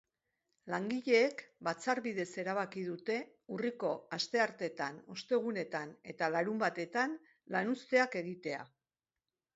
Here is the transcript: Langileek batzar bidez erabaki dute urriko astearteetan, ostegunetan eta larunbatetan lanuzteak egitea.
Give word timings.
Langileek 0.73 1.43
batzar 1.67 2.01
bidez 2.05 2.25
erabaki 2.43 2.85
dute 2.87 3.19
urriko 3.57 3.91
astearteetan, 4.19 4.97
ostegunetan 5.17 5.93
eta 6.15 6.31
larunbatetan 6.37 7.17
lanuzteak 7.57 8.19
egitea. 8.25 8.67